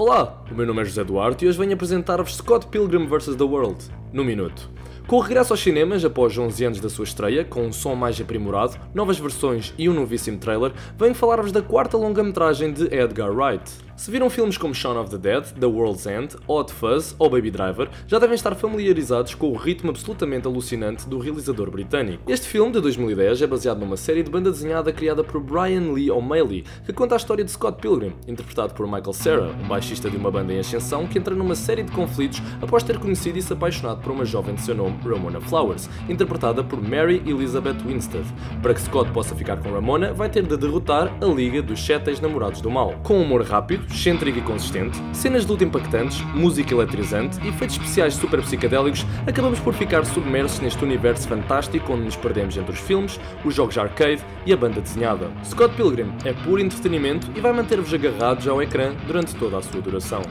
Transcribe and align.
Olá, 0.00 0.44
o 0.48 0.54
meu 0.54 0.64
nome 0.64 0.80
é 0.80 0.84
José 0.84 1.02
Duarte 1.02 1.44
e 1.44 1.48
hoje 1.48 1.58
venho 1.58 1.74
apresentar-vos 1.74 2.36
Scott 2.36 2.68
Pilgrim 2.68 3.04
vs. 3.08 3.34
The 3.34 3.42
World, 3.42 3.84
no 4.12 4.22
minuto. 4.22 4.70
Com 5.08 5.16
o 5.16 5.20
regresso 5.20 5.52
aos 5.52 5.60
cinemas 5.60 6.04
após 6.04 6.38
11 6.38 6.64
anos 6.66 6.80
da 6.80 6.88
sua 6.88 7.02
estreia, 7.02 7.44
com 7.44 7.66
um 7.66 7.72
som 7.72 7.96
mais 7.96 8.20
aprimorado, 8.20 8.78
novas 8.94 9.18
versões 9.18 9.74
e 9.76 9.88
um 9.88 9.92
novíssimo 9.92 10.38
trailer, 10.38 10.72
venho 10.96 11.16
falar-vos 11.16 11.50
da 11.50 11.62
quarta 11.62 11.96
longa-metragem 11.96 12.72
de 12.72 12.84
Edgar 12.94 13.32
Wright. 13.32 13.87
Se 13.98 14.12
viram 14.12 14.30
filmes 14.30 14.56
como 14.56 14.72
Shaun 14.72 14.96
of 14.96 15.10
the 15.10 15.18
Dead, 15.18 15.44
The 15.58 15.66
World's 15.66 16.06
End, 16.06 16.36
Hot 16.46 16.72
Fuzz 16.72 17.16
ou 17.18 17.28
Baby 17.28 17.50
Driver, 17.50 17.90
já 18.06 18.20
devem 18.20 18.36
estar 18.36 18.54
familiarizados 18.54 19.34
com 19.34 19.50
o 19.50 19.56
ritmo 19.56 19.90
absolutamente 19.90 20.46
alucinante 20.46 21.08
do 21.08 21.18
realizador 21.18 21.68
britânico. 21.68 22.22
Este 22.30 22.46
filme, 22.46 22.70
de 22.70 22.80
2010, 22.80 23.42
é 23.42 23.46
baseado 23.48 23.80
numa 23.80 23.96
série 23.96 24.22
de 24.22 24.30
banda 24.30 24.52
desenhada 24.52 24.92
criada 24.92 25.24
por 25.24 25.40
Brian 25.40 25.92
Lee 25.92 26.12
O'Malley, 26.12 26.64
que 26.86 26.92
conta 26.92 27.16
a 27.16 27.18
história 27.18 27.44
de 27.44 27.50
Scott 27.50 27.80
Pilgrim, 27.82 28.14
interpretado 28.28 28.72
por 28.72 28.86
Michael 28.86 29.12
Cera, 29.12 29.50
um 29.60 29.66
baixista 29.66 30.08
de 30.08 30.16
uma 30.16 30.30
banda 30.30 30.52
em 30.52 30.60
ascensão 30.60 31.04
que 31.08 31.18
entra 31.18 31.34
numa 31.34 31.56
série 31.56 31.82
de 31.82 31.90
conflitos 31.90 32.40
após 32.62 32.84
ter 32.84 33.00
conhecido 33.00 33.36
e 33.36 33.42
se 33.42 33.52
apaixonado 33.52 34.00
por 34.00 34.12
uma 34.12 34.24
jovem 34.24 34.54
de 34.54 34.60
seu 34.60 34.76
nome, 34.76 34.96
Ramona 35.02 35.40
Flowers, 35.40 35.90
interpretada 36.08 36.62
por 36.62 36.80
Mary 36.80 37.20
Elizabeth 37.26 37.82
Winstead. 37.84 38.26
Para 38.62 38.74
que 38.74 38.80
Scott 38.80 39.10
possa 39.10 39.34
ficar 39.34 39.56
com 39.56 39.72
Ramona, 39.72 40.12
vai 40.12 40.30
ter 40.30 40.46
de 40.46 40.56
derrotar 40.56 41.12
a 41.20 41.26
Liga 41.26 41.60
dos 41.60 41.84
Sete 41.84 42.22
Namorados 42.22 42.60
do 42.60 42.70
Mal. 42.70 42.94
Com 43.02 43.14
um 43.14 43.22
humor 43.22 43.42
rápido, 43.42 43.87
excêntrico 43.90 44.38
e 44.38 44.42
consistente, 44.42 44.98
cenas 45.12 45.44
de 45.44 45.50
luta 45.50 45.64
impactantes, 45.64 46.20
música 46.34 46.72
eletrizante 46.72 47.38
e 47.42 47.48
efeitos 47.48 47.76
especiais 47.76 48.14
super 48.14 48.40
psicadélicos, 48.42 49.04
acabamos 49.26 49.58
por 49.60 49.74
ficar 49.74 50.04
submersos 50.04 50.60
neste 50.60 50.82
universo 50.84 51.28
fantástico 51.28 51.92
onde 51.92 52.04
nos 52.04 52.16
perdemos 52.16 52.56
entre 52.56 52.72
os 52.72 52.78
filmes, 52.78 53.18
os 53.44 53.54
jogos 53.54 53.76
arcade 53.78 54.22
e 54.44 54.52
a 54.52 54.56
banda 54.56 54.80
desenhada. 54.80 55.30
Scott 55.44 55.74
Pilgrim 55.74 56.12
é 56.24 56.32
puro 56.32 56.60
entretenimento 56.60 57.30
e 57.34 57.40
vai 57.40 57.52
manter-vos 57.52 57.92
agarrados 57.92 58.46
ao 58.46 58.62
ecrã 58.62 58.92
durante 59.06 59.34
toda 59.34 59.58
a 59.58 59.62
sua 59.62 59.80
duração. 59.80 60.22